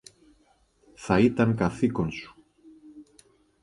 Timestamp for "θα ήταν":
0.95-1.55